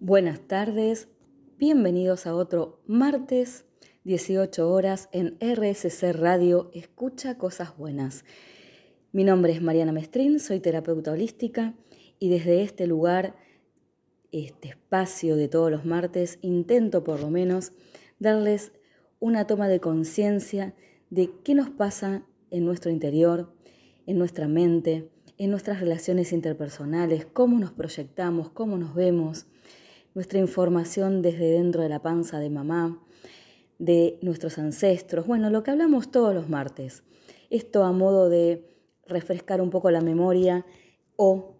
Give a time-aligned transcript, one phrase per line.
[0.00, 1.08] Buenas tardes,
[1.58, 3.64] bienvenidos a otro martes,
[4.04, 8.24] 18 horas en RSC Radio, escucha cosas buenas.
[9.10, 11.74] Mi nombre es Mariana Mestrín, soy terapeuta holística
[12.20, 13.34] y desde este lugar,
[14.30, 17.72] este espacio de todos los martes, intento por lo menos
[18.20, 18.70] darles
[19.18, 20.76] una toma de conciencia
[21.10, 22.22] de qué nos pasa
[22.52, 23.52] en nuestro interior,
[24.06, 29.48] en nuestra mente, en nuestras relaciones interpersonales, cómo nos proyectamos, cómo nos vemos,
[30.14, 33.02] nuestra información desde dentro de la panza de mamá,
[33.78, 37.02] de nuestros ancestros, bueno, lo que hablamos todos los martes.
[37.50, 38.68] Esto a modo de
[39.06, 40.66] refrescar un poco la memoria
[41.16, 41.54] o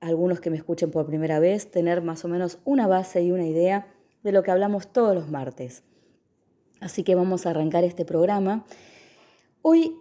[0.00, 3.46] algunos que me escuchen por primera vez, tener más o menos una base y una
[3.46, 3.88] idea
[4.22, 5.82] de lo que hablamos todos los martes.
[6.80, 8.64] Así que vamos a arrancar este programa.
[9.62, 9.96] Hoy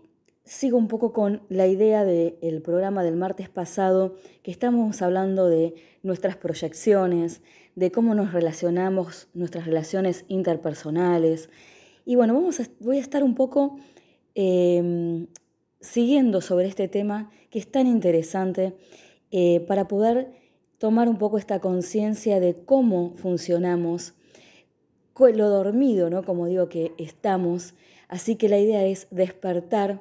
[0.48, 5.76] sigo un poco con la idea del programa del martes pasado, que estamos hablando de
[6.04, 7.42] nuestras proyecciones,
[7.76, 11.50] de cómo nos relacionamos, nuestras relaciones interpersonales.
[12.06, 13.78] Y bueno, vamos voy a estar un poco
[14.36, 15.28] em,
[15.82, 18.74] siguiendo sobre este tema que es tan interesante
[19.32, 20.32] eh, para poder
[20.78, 24.14] tomar un poco esta conciencia de cómo funcionamos,
[25.20, 26.24] lo dormido, ¿no?
[26.24, 27.74] Como digo que estamos.
[28.08, 30.00] Así que la idea es despertar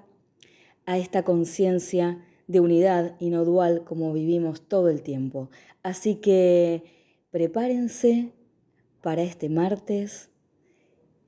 [0.86, 5.50] a esta conciencia de unidad y no dual como vivimos todo el tiempo.
[5.82, 6.84] Así que
[7.30, 8.32] prepárense
[9.02, 10.30] para este martes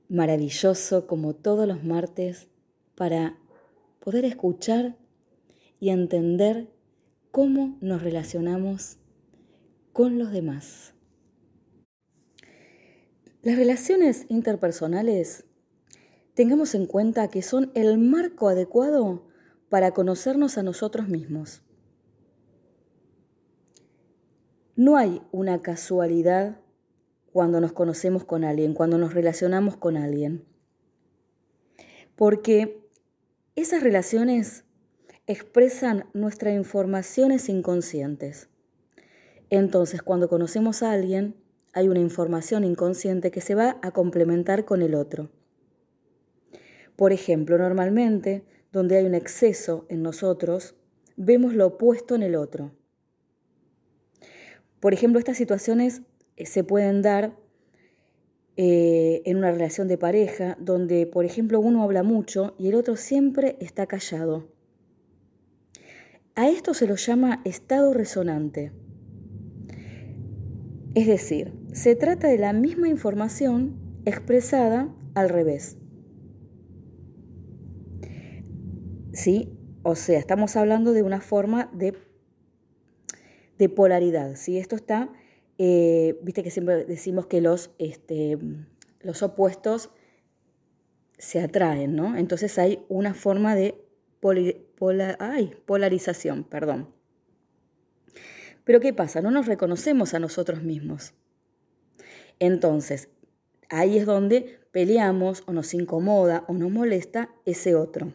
[0.07, 2.47] maravilloso como todos los martes
[2.95, 3.37] para
[3.99, 4.97] poder escuchar
[5.79, 6.67] y entender
[7.31, 8.97] cómo nos relacionamos
[9.93, 10.93] con los demás.
[13.41, 15.45] Las relaciones interpersonales,
[16.33, 19.28] tengamos en cuenta que son el marco adecuado
[19.69, 21.61] para conocernos a nosotros mismos.
[24.75, 26.59] No hay una casualidad
[27.31, 30.45] cuando nos conocemos con alguien, cuando nos relacionamos con alguien.
[32.15, 32.89] Porque
[33.55, 34.63] esas relaciones
[35.27, 38.49] expresan nuestras informaciones inconscientes.
[39.49, 41.35] Entonces, cuando conocemos a alguien,
[41.73, 45.29] hay una información inconsciente que se va a complementar con el otro.
[46.95, 50.75] Por ejemplo, normalmente donde hay un exceso en nosotros,
[51.15, 52.71] vemos lo opuesto en el otro.
[54.79, 56.01] Por ejemplo, estas situaciones
[56.37, 57.35] eh, se pueden dar
[58.55, 62.95] eh, en una relación de pareja donde, por ejemplo, uno habla mucho y el otro
[62.95, 64.47] siempre está callado.
[66.35, 68.71] A esto se lo llama estado resonante.
[70.95, 75.78] Es decir, se trata de la misma información expresada al revés.
[79.19, 79.51] ¿Sí?
[79.83, 81.95] O sea, estamos hablando de una forma de,
[83.57, 84.57] de polaridad, ¿sí?
[84.57, 85.09] Esto está,
[85.57, 88.37] eh, viste que siempre decimos que los, este,
[89.01, 89.89] los opuestos
[91.17, 92.17] se atraen, ¿no?
[92.17, 93.75] Entonces hay una forma de
[95.65, 96.93] polarización, perdón.
[98.63, 99.21] Pero ¿qué pasa?
[99.21, 101.13] No nos reconocemos a nosotros mismos.
[102.39, 103.09] Entonces,
[103.69, 108.13] ahí es donde peleamos o nos incomoda o nos molesta ese otro.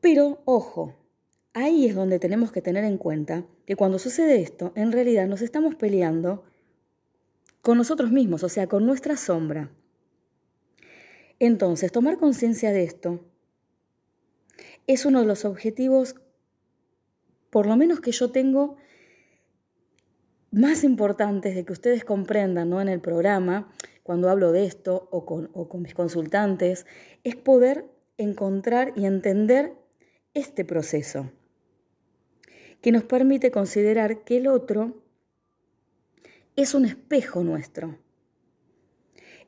[0.00, 0.94] Pero, ojo,
[1.54, 5.42] ahí es donde tenemos que tener en cuenta que cuando sucede esto, en realidad nos
[5.42, 6.44] estamos peleando
[7.62, 9.70] con nosotros mismos, o sea, con nuestra sombra.
[11.38, 13.20] Entonces, tomar conciencia de esto
[14.86, 16.16] es uno de los objetivos,
[17.50, 18.76] por lo menos que yo tengo,
[20.50, 22.80] más importantes de que ustedes comprendan ¿no?
[22.80, 23.70] en el programa,
[24.02, 26.86] cuando hablo de esto o con, o con mis consultantes,
[27.22, 27.84] es poder
[28.16, 29.74] encontrar y entender
[30.34, 31.30] este proceso,
[32.80, 35.02] que nos permite considerar que el otro
[36.56, 37.98] es un espejo nuestro,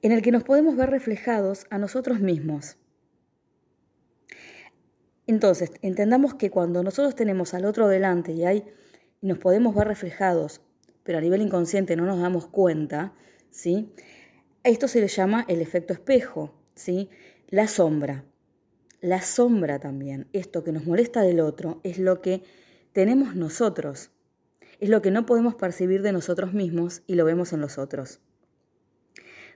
[0.03, 2.77] en el que nos podemos ver reflejados a nosotros mismos.
[5.27, 8.65] Entonces, entendamos que cuando nosotros tenemos al otro delante y hay,
[9.21, 10.61] nos podemos ver reflejados,
[11.05, 13.13] pero a nivel inconsciente no nos damos cuenta,
[13.51, 13.93] ¿sí?
[14.65, 17.11] Esto se le llama el efecto espejo, ¿sí?
[17.49, 18.25] La sombra.
[19.01, 22.43] La sombra también, esto que nos molesta del otro, es lo que
[22.93, 24.11] tenemos nosotros.
[24.79, 28.21] Es lo que no podemos percibir de nosotros mismos y lo vemos en los otros.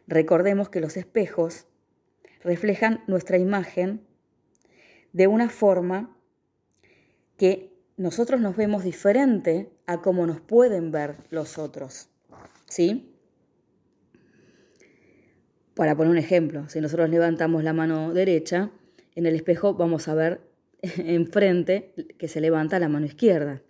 [0.07, 1.67] Recordemos que los espejos
[2.43, 4.07] reflejan nuestra imagen
[5.13, 6.17] de una forma
[7.37, 12.09] que nosotros nos vemos diferente a cómo nos pueden ver los otros.
[12.67, 13.15] ¿Sí?
[15.75, 18.71] Para poner un ejemplo, si nosotros levantamos la mano derecha,
[19.15, 20.41] en el espejo vamos a ver
[20.83, 23.63] enfrente que se levanta la mano izquierda.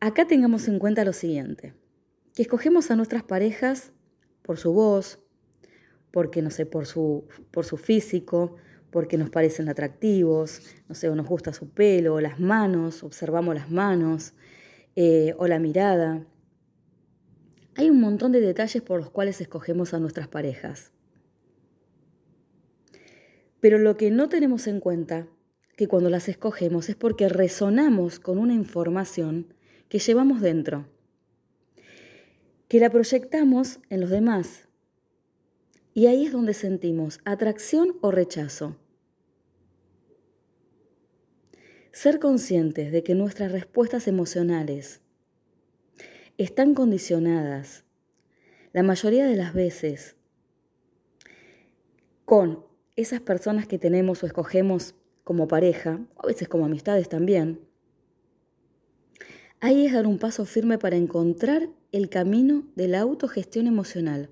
[0.00, 1.72] Acá tengamos en cuenta lo siguiente,
[2.34, 3.92] que escogemos a nuestras parejas
[4.42, 5.18] por su voz,
[6.10, 8.56] porque no sé, por su, por su físico,
[8.90, 13.54] porque nos parecen atractivos, no sé, o nos gusta su pelo, o las manos, observamos
[13.54, 14.34] las manos,
[14.94, 16.24] eh, o la mirada.
[17.74, 20.93] Hay un montón de detalles por los cuales escogemos a nuestras parejas.
[23.64, 25.26] Pero lo que no tenemos en cuenta,
[25.78, 29.54] que cuando las escogemos es porque resonamos con una información
[29.88, 30.86] que llevamos dentro,
[32.68, 34.68] que la proyectamos en los demás.
[35.94, 38.76] Y ahí es donde sentimos atracción o rechazo.
[41.90, 45.00] Ser conscientes de que nuestras respuestas emocionales
[46.36, 47.84] están condicionadas
[48.74, 50.16] la mayoría de las veces
[52.26, 54.94] con esas personas que tenemos o escogemos
[55.24, 57.60] como pareja, a veces como amistades también,
[59.60, 64.30] ahí es dar un paso firme para encontrar el camino de la autogestión emocional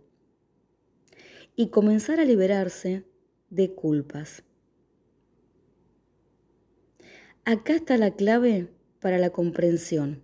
[1.57, 3.05] y comenzar a liberarse
[3.51, 4.45] de culpas.
[7.45, 8.69] Acá está la clave
[9.01, 10.23] para la comprensión,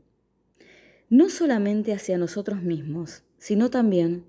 [1.11, 4.25] no solamente hacia nosotros mismos, sino también,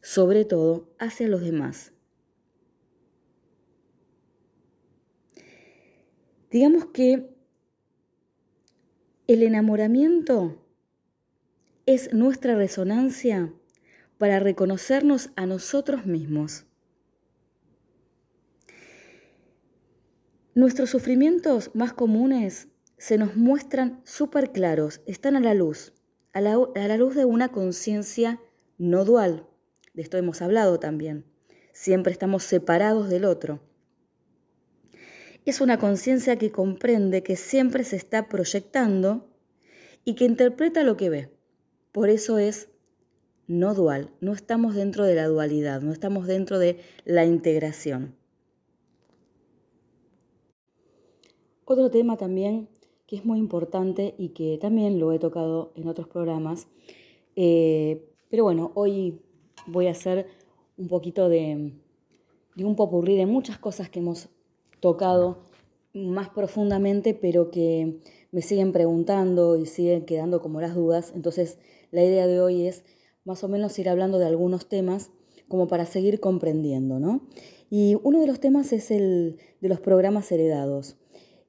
[0.00, 1.93] sobre todo, hacia los demás.
[6.54, 7.34] Digamos que
[9.26, 10.64] el enamoramiento
[11.84, 13.52] es nuestra resonancia
[14.18, 16.64] para reconocernos a nosotros mismos.
[20.54, 22.68] Nuestros sufrimientos más comunes
[22.98, 25.92] se nos muestran súper claros, están a la luz,
[26.32, 28.40] a la, a la luz de una conciencia
[28.78, 29.48] no dual.
[29.92, 31.24] De esto hemos hablado también.
[31.72, 33.73] Siempre estamos separados del otro.
[35.44, 39.26] Es una conciencia que comprende que siempre se está proyectando
[40.02, 41.30] y que interpreta lo que ve.
[41.92, 42.70] Por eso es
[43.46, 48.16] no dual, no estamos dentro de la dualidad, no estamos dentro de la integración.
[51.66, 52.68] Otro tema también
[53.06, 56.68] que es muy importante y que también lo he tocado en otros programas,
[57.36, 59.20] eh, pero bueno, hoy
[59.66, 60.26] voy a hacer
[60.78, 61.74] un poquito de,
[62.56, 64.30] de un popurrí de muchas cosas que hemos
[64.84, 65.38] tocado
[65.94, 68.00] más profundamente, pero que
[68.32, 71.12] me siguen preguntando y siguen quedando como las dudas.
[71.14, 71.56] Entonces,
[71.90, 72.84] la idea de hoy es
[73.24, 75.10] más o menos ir hablando de algunos temas
[75.48, 77.26] como para seguir comprendiendo, ¿no?
[77.70, 80.98] Y uno de los temas es el de los programas heredados.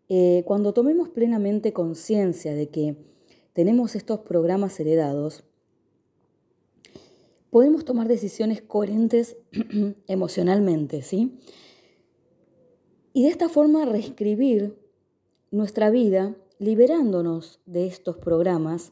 [0.08, 2.96] Eh, cuando tomemos plenamente conciencia de que
[3.52, 5.44] tenemos estos programas heredados,
[7.50, 9.36] podemos tomar decisiones coherentes
[10.08, 11.38] emocionalmente, ¿sí?
[13.16, 14.78] Y de esta forma reescribir
[15.50, 18.92] nuestra vida liberándonos de estos programas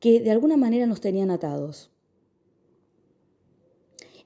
[0.00, 1.92] que de alguna manera nos tenían atados.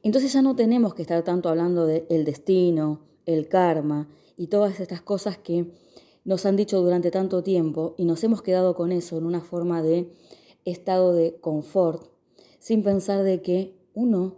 [0.03, 5.03] Entonces ya no tenemos que estar tanto hablando del destino, el karma y todas estas
[5.03, 5.67] cosas que
[6.25, 9.83] nos han dicho durante tanto tiempo y nos hemos quedado con eso en una forma
[9.83, 10.11] de
[10.65, 12.11] estado de confort,
[12.59, 14.37] sin pensar de que uno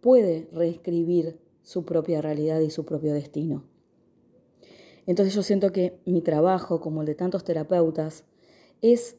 [0.00, 3.62] puede reescribir su propia realidad y su propio destino.
[5.04, 8.24] Entonces yo siento que mi trabajo, como el de tantos terapeutas,
[8.80, 9.18] es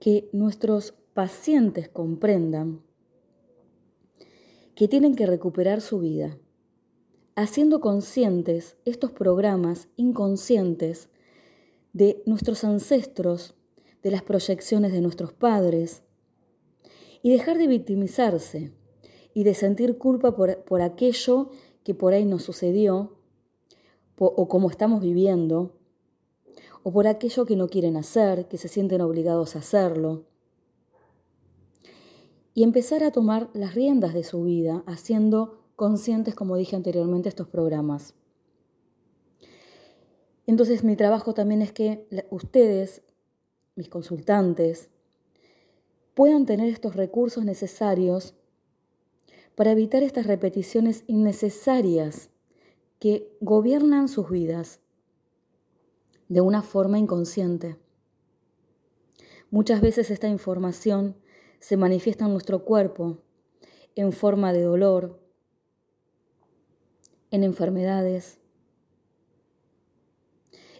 [0.00, 2.82] que nuestros pacientes comprendan
[4.74, 6.36] que tienen que recuperar su vida,
[7.36, 11.08] haciendo conscientes estos programas inconscientes
[11.94, 13.54] de nuestros ancestros,
[14.02, 16.02] de las proyecciones de nuestros padres,
[17.22, 18.72] y dejar de victimizarse
[19.34, 21.50] y de sentir culpa por, aquello
[21.82, 23.12] que por ahí nos sucedió
[24.16, 25.72] o como estamos viviendo,
[26.84, 30.24] o por aquello que no quieren hacer, que se sienten obligados a hacerlo.
[32.52, 37.48] Y empezar a tomar las riendas de su vida, haciendo conscientes, como dije anteriormente, estos
[37.48, 38.14] programas.
[40.46, 43.02] Entonces mi trabajo también es que ustedes,
[43.76, 44.90] mis consultantes,
[46.12, 48.34] puedan tener estos recursos necesarios
[49.54, 52.30] para evitar estas repeticiones innecesarias
[52.98, 54.80] que gobiernan sus vidas
[56.28, 57.76] de una forma inconsciente.
[59.50, 61.16] Muchas veces esta información
[61.60, 63.18] se manifiesta en nuestro cuerpo
[63.94, 65.20] en forma de dolor,
[67.30, 68.38] en enfermedades.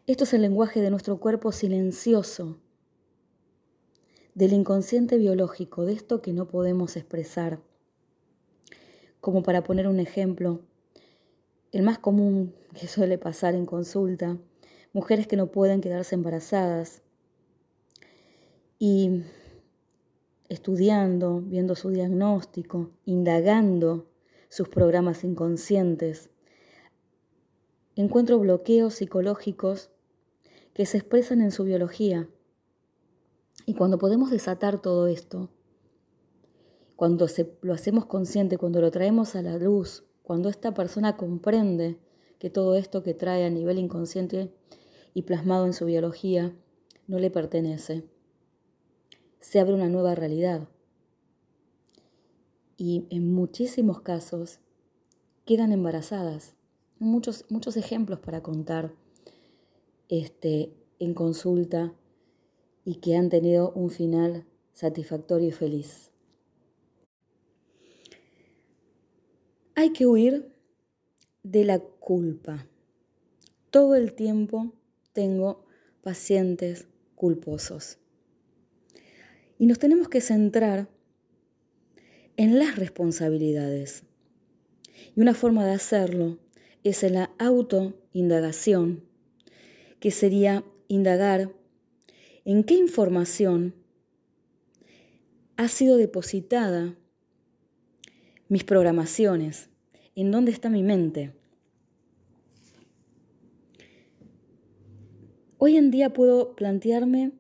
[0.07, 2.59] Esto es el lenguaje de nuestro cuerpo silencioso,
[4.35, 7.61] del inconsciente biológico, de esto que no podemos expresar.
[9.25, 10.61] Como para poner un ejemplo,
[11.73, 14.37] el más común que suele pasar en consulta,
[14.93, 17.01] mujeres que no pueden quedarse embarazadas
[18.79, 19.23] Y
[20.51, 24.11] estudiando, viendo su diagnóstico, indagando
[24.51, 26.29] sus programas inconscientes,
[27.97, 29.89] encuentro bloqueos psicológicos
[30.75, 32.29] que se expresan en su biología.
[33.65, 35.49] Y cuando podemos desatar todo esto,
[36.97, 37.27] cuando
[37.63, 41.99] lo hacemos consciente, cuando lo traemos a la luz, cuando esta persona comprende
[42.39, 44.53] que todo esto que trae a nivel inconsciente
[45.13, 46.55] y plasmado en su biología
[47.07, 48.05] no le pertenece,
[49.41, 50.69] se abre una nueva realidad.
[52.77, 54.59] Y en muchísimos casos
[55.45, 56.55] quedan embarazadas.
[56.99, 58.95] Muchos, muchos ejemplos para contar
[60.09, 61.93] este, en consulta
[62.85, 66.14] y que han tenido un final satisfactorio y feliz.
[69.77, 70.53] Hay que huir
[71.43, 72.67] de la culpa.
[73.71, 74.73] Todo el tiempo
[75.13, 75.65] tengo
[76.01, 77.99] pacientes culposos.
[79.59, 80.89] Y nos tenemos que centrar
[82.37, 84.05] en las responsabilidades.
[85.17, 86.39] Y una forma de hacerlo
[86.85, 89.03] es en la autoindagación,
[89.99, 91.53] que sería indagar
[92.45, 93.75] en qué información
[95.57, 96.97] ha sido depositada
[98.49, 99.71] mis programaciones,
[100.15, 101.33] en dónde está mi mente.
[105.59, 107.33] Hoy en día puedo plantearme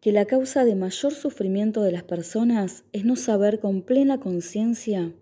[0.00, 5.12] que la causa de mayor sufrimiento de las personas es no saber con plena conciencia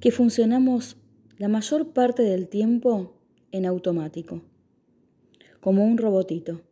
[0.00, 0.96] que funcionamos
[1.36, 3.14] la mayor parte del tiempo
[3.52, 4.42] en automático,
[5.60, 6.62] como un robotito.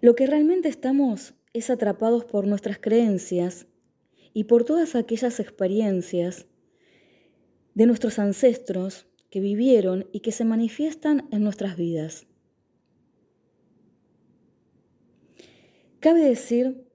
[0.00, 3.66] Lo que realmente estamos es atrapados por nuestras creencias
[4.34, 6.46] y por todas aquellas experiencias
[7.74, 12.26] de nuestros ancestros que vivieron y que se manifiestan en nuestras vidas.
[16.00, 16.86] Cabe decir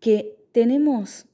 [0.00, 1.26] que tenemos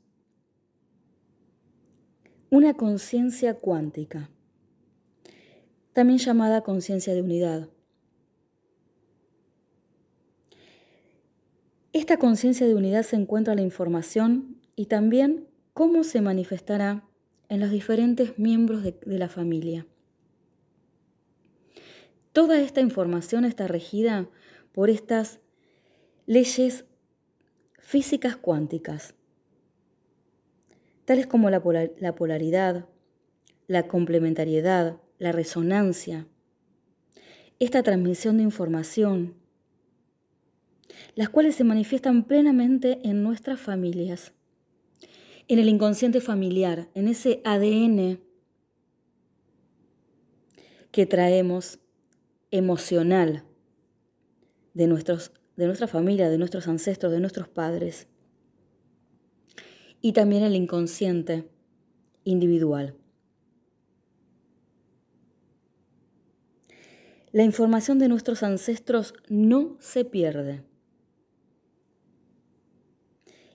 [2.51, 4.31] una conciencia cuántica,
[5.93, 7.69] también llamada conciencia de unidad.
[12.07, 17.03] Esta conciencia de unidad se encuentra en la información y también cómo se manifestará
[17.49, 19.89] en los diferentes miembros de la familia.
[22.31, 24.29] Toda esta información está regida
[24.71, 25.41] por estas
[26.27, 26.85] leyes
[27.81, 29.17] físicas cuánticas,
[31.07, 31.61] tales como la,
[32.15, 32.87] polaridad,
[33.67, 36.29] la complementariedad, la resonancia,
[37.59, 39.35] esta transmisión de información,
[41.15, 44.33] las cuales se manifiestan plenamente en nuestras familias,
[45.49, 48.21] en el inconsciente familiar, en ese ADN
[50.91, 51.79] que traemos
[52.51, 53.45] emocional
[54.75, 58.09] de, nuestros, de nuestra familia, de nuestros ancestros, de nuestros padres.
[60.01, 61.49] Y también el inconsciente
[62.25, 62.97] individual.
[67.33, 70.63] La información de nuestros ancestros no se pierde.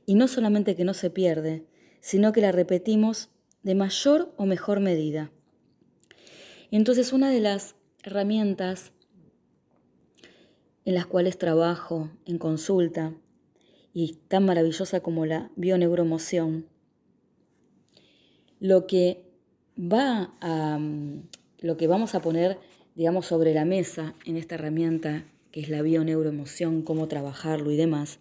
[0.05, 1.65] Y no solamente que no se pierde,
[1.99, 3.29] sino que la repetimos
[3.63, 5.31] de mayor o mejor medida.
[6.71, 8.91] Entonces una de las herramientas
[10.85, 13.13] en las cuales trabajo en consulta
[13.93, 16.67] y tan maravillosa como la bioneuromoción,
[18.59, 19.25] lo que
[19.77, 20.79] va a
[21.61, 22.59] lo que vamos a poner,
[22.95, 28.19] digamos, sobre la mesa en esta herramienta que es la bioneuroemoción, cómo trabajarlo y demás,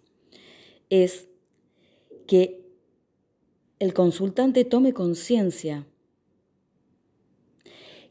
[0.89, 1.27] es
[2.27, 2.61] que
[3.79, 5.87] el consultante tome conciencia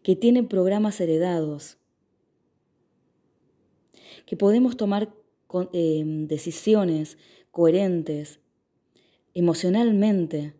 [0.02, 1.78] que tienen programas heredados,
[4.26, 5.14] que podemos tomar
[5.72, 7.18] eh, decisiones
[7.50, 8.40] coherentes
[9.34, 10.54] emocionalmente,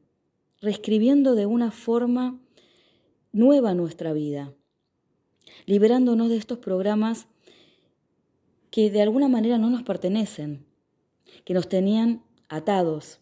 [0.61, 2.40] reescribiendo de una forma
[3.33, 4.54] nueva nuestra vida,
[5.66, 7.26] liberándonos de estos programas
[8.71, 10.64] que de alguna manera no nos pertenecen,
[11.45, 13.21] que nos tenían atados.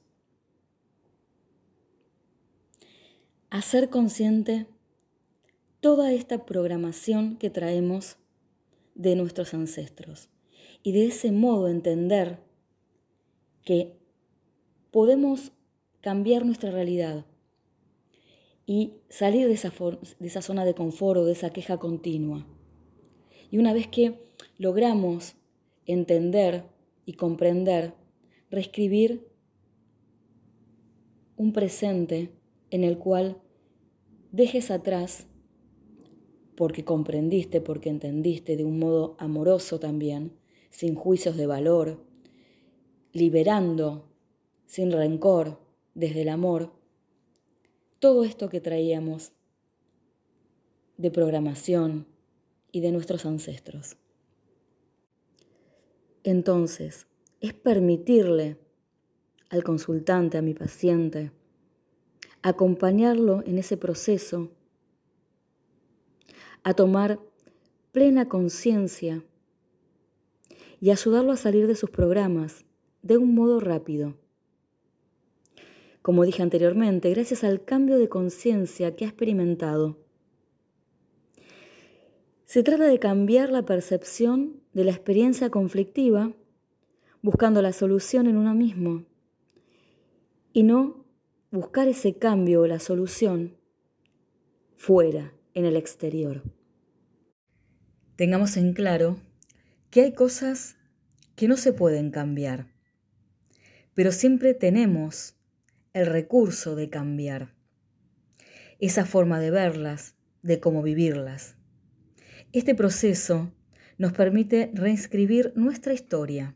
[3.50, 4.66] Hacer consciente
[5.80, 8.18] toda esta programación que traemos
[8.94, 10.28] de nuestros ancestros
[10.82, 12.40] y de ese modo entender
[13.64, 13.96] que
[14.90, 15.52] podemos
[16.02, 17.24] cambiar nuestra realidad
[18.66, 19.72] y salir de esa,
[20.18, 22.46] de esa zona de confort o de esa queja continua.
[23.50, 25.36] Y una vez que logramos
[25.86, 26.64] entender
[27.06, 27.94] y comprender,
[28.50, 29.26] reescribir
[31.36, 32.37] un presente
[32.70, 33.40] en el cual
[34.32, 35.26] dejes atrás
[36.56, 40.32] porque comprendiste, porque entendiste de un modo amoroso también,
[40.70, 42.04] sin juicios de valor,
[43.12, 44.08] liberando,
[44.66, 45.60] sin rencor,
[45.94, 46.72] desde el amor,
[47.98, 49.32] todo esto que traíamos
[50.96, 52.06] de programación
[52.70, 53.96] y de nuestros ancestros.
[56.24, 57.06] Entonces,
[57.40, 58.58] es permitirle
[59.48, 61.32] al consultante, a mi paciente,
[62.42, 64.50] acompañarlo en ese proceso,
[66.62, 67.18] a tomar
[67.92, 69.24] plena conciencia
[70.80, 72.64] y ayudarlo a salir de sus programas
[73.02, 74.14] de un modo rápido.
[76.02, 79.98] Como dije anteriormente, gracias al cambio de conciencia que ha experimentado.
[82.44, 86.32] Se trata de cambiar la percepción de la experiencia conflictiva
[87.20, 89.04] buscando la solución en uno mismo
[90.52, 90.97] y no
[91.50, 93.56] buscar ese cambio o la solución
[94.76, 96.42] fuera, en el exterior.
[98.16, 99.16] Tengamos en claro
[99.90, 100.76] que hay cosas
[101.34, 102.68] que no se pueden cambiar,
[103.94, 105.36] pero siempre tenemos
[105.94, 107.54] el recurso de cambiar
[108.78, 111.56] esa forma de verlas, de cómo vivirlas.
[112.52, 113.52] Este proceso
[113.96, 116.54] nos permite reinscribir nuestra historia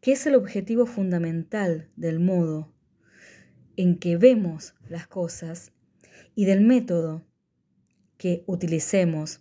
[0.00, 2.72] que es el objetivo fundamental del modo
[3.76, 5.72] en que vemos las cosas
[6.34, 7.26] y del método
[8.16, 9.40] que utilicemos,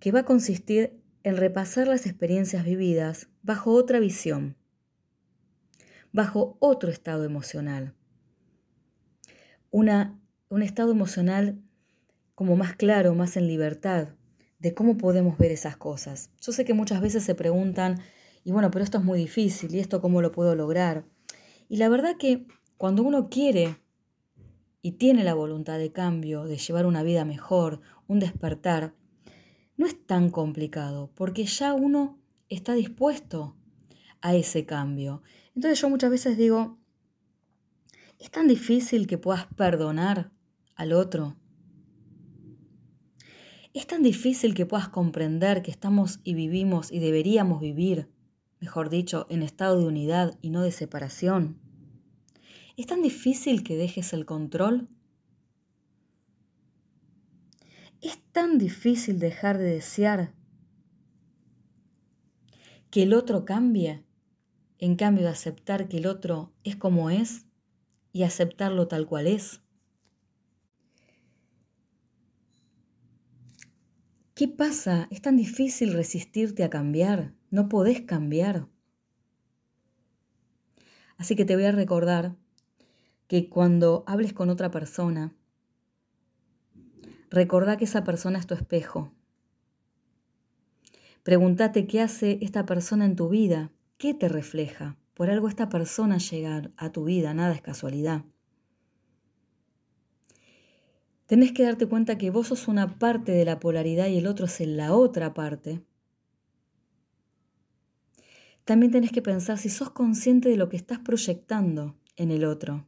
[0.00, 4.56] que va a consistir en repasar las experiencias vividas bajo otra visión,
[6.12, 7.94] bajo otro estado emocional.
[9.70, 11.60] Una, un estado emocional
[12.34, 14.10] como más claro, más en libertad,
[14.58, 16.30] de cómo podemos ver esas cosas.
[16.40, 18.00] Yo sé que muchas veces se preguntan,
[18.44, 21.04] y bueno, pero esto es muy difícil y esto cómo lo puedo lograr.
[21.68, 23.76] Y la verdad que cuando uno quiere
[24.82, 28.94] y tiene la voluntad de cambio, de llevar una vida mejor, un despertar,
[29.76, 33.56] no es tan complicado porque ya uno está dispuesto
[34.20, 35.22] a ese cambio.
[35.54, 36.78] Entonces yo muchas veces digo,
[38.18, 40.30] ¿es tan difícil que puedas perdonar
[40.74, 41.36] al otro?
[43.74, 48.08] ¿Es tan difícil que puedas comprender que estamos y vivimos y deberíamos vivir
[48.60, 51.58] mejor dicho, en estado de unidad y no de separación?
[52.76, 54.88] ¿Es tan difícil que dejes el control?
[58.00, 60.32] ¿Es tan difícil dejar de desear
[62.90, 64.04] que el otro cambie,
[64.78, 67.46] en cambio aceptar que el otro es como es
[68.12, 69.60] y aceptarlo tal cual es?
[74.38, 75.08] ¿Qué pasa?
[75.10, 77.34] ¿Es tan difícil resistirte a cambiar?
[77.50, 78.68] No podés cambiar.
[81.16, 82.36] Así que te voy a recordar
[83.26, 85.34] que cuando hables con otra persona,
[87.30, 89.12] recordá que esa persona es tu espejo.
[91.24, 94.96] Pregúntate qué hace esta persona en tu vida, qué te refleja.
[95.14, 98.22] Por algo esta persona llega a tu vida, nada es casualidad.
[101.28, 104.46] Tenés que darte cuenta que vos sos una parte de la polaridad y el otro
[104.46, 105.82] es en la otra parte.
[108.64, 112.86] También tenés que pensar si sos consciente de lo que estás proyectando en el otro.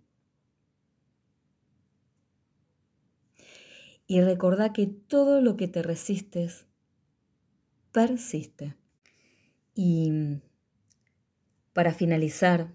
[4.07, 6.65] Y recordá que todo lo que te resistes
[7.93, 8.75] persiste.
[9.75, 10.41] Y
[11.75, 12.73] para finalizar,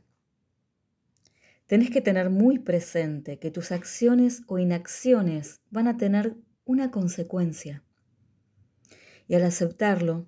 [1.67, 7.84] tenés que tener muy presente que tus acciones o inacciones van a tener una consecuencia.
[9.28, 10.28] Y al aceptarlo,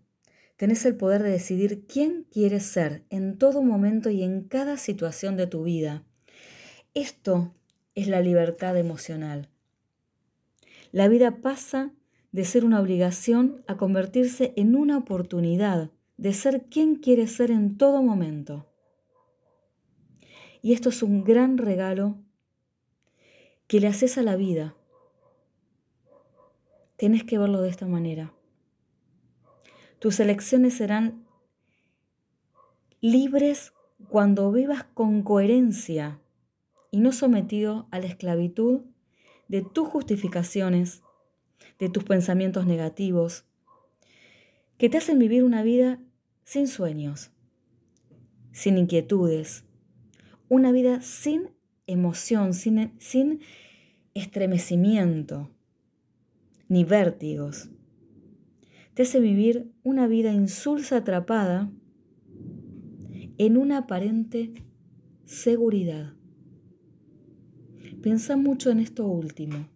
[0.55, 5.37] tenés el poder de decidir quién quieres ser en todo momento y en cada situación
[5.37, 6.03] de tu vida.
[6.93, 7.53] Esto
[7.93, 9.49] es la libertad emocional.
[10.91, 11.91] La vida pasa
[12.31, 17.77] de ser una obligación a convertirse en una oportunidad de ser quien quieres ser en
[17.77, 18.67] todo momento.
[20.67, 22.17] Y esto es un gran regalo
[23.67, 24.75] que le haces a la vida.
[26.97, 28.33] Tenés que verlo de esta manera.
[29.99, 31.25] Tus elecciones serán
[32.99, 33.71] libres
[34.09, 36.19] cuando vivas con coherencia
[36.91, 38.81] y no sometido a la esclavitud
[39.47, 41.01] de tus justificaciones,
[41.79, 43.45] de tus pensamientos negativos,
[44.77, 46.01] que te hacen vivir una vida
[46.43, 47.31] sin sueños,
[48.51, 49.63] sin inquietudes,
[50.49, 51.49] una vida sin
[51.85, 53.41] emoción, sin, sin
[54.13, 55.49] estremecimiento,
[56.67, 57.69] ni vértigos
[58.97, 61.71] te hace vivir una vida insulsa atrapada
[63.37, 64.55] en una aparente
[65.23, 66.15] seguridad.
[68.01, 69.69] Pensa mucho en esto último.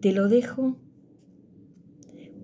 [0.00, 0.76] te lo dejo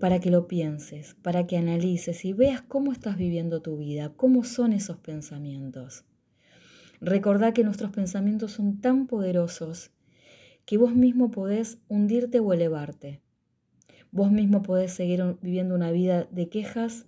[0.00, 4.44] para que lo pienses, para que analices y veas cómo estás viviendo tu vida, cómo
[4.44, 6.06] son esos pensamientos.
[7.00, 9.90] Recordá que nuestros pensamientos son tan poderosos
[10.64, 13.20] que vos mismo podés hundirte o elevarte.
[14.10, 17.06] Vos mismo podés seguir viviendo una vida de quejas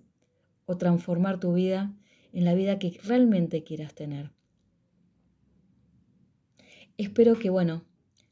[0.67, 1.93] o transformar tu vida
[2.33, 4.31] en la vida que realmente quieras tener.
[6.97, 7.85] Espero que, bueno,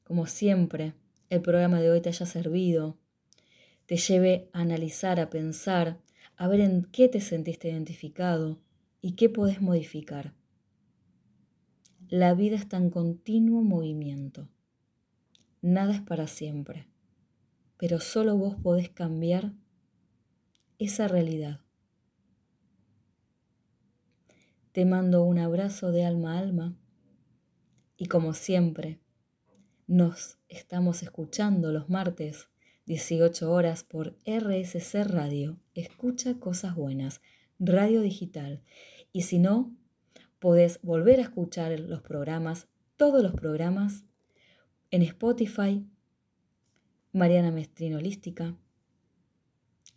[0.04, 0.94] como siempre,
[1.30, 2.96] el programa de hoy te haya servido,
[3.86, 5.98] te lleve a analizar, a pensar,
[6.36, 8.58] a ver en qué te sentiste identificado
[9.00, 10.37] y qué podés modificar.
[12.10, 14.48] La vida está en continuo movimiento.
[15.60, 16.88] Nada es para siempre,
[17.76, 19.52] pero solo vos podés cambiar
[20.78, 21.60] esa realidad.
[24.72, 26.78] Te mando un abrazo de alma a alma
[27.98, 29.00] y como siempre,
[29.86, 32.48] nos estamos escuchando los martes
[32.86, 35.60] 18 horas por RSC Radio.
[35.74, 37.20] Escucha cosas buenas,
[37.58, 38.62] radio digital.
[39.12, 39.76] Y si no,
[40.38, 44.04] podés volver a escuchar los programas, todos los programas,
[44.90, 45.86] en Spotify,
[47.12, 48.56] Mariana Mestrin Holística,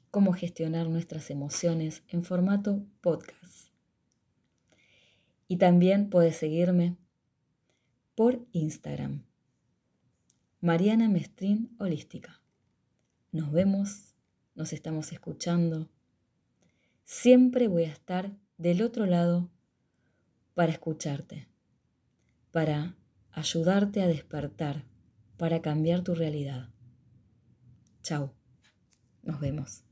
[0.09, 3.69] cómo gestionar nuestras emociones en formato podcast.
[5.47, 6.97] Y también puedes seguirme
[8.15, 9.23] por Instagram.
[10.59, 12.41] Mariana Mestrín Holística.
[13.31, 14.13] Nos vemos,
[14.55, 15.89] nos estamos escuchando.
[17.03, 19.50] Siempre voy a estar del otro lado
[20.53, 21.47] para escucharte,
[22.51, 22.95] para
[23.31, 24.83] ayudarte a despertar,
[25.37, 26.69] para cambiar tu realidad.
[28.03, 28.33] Chao,
[29.23, 29.83] nos vemos.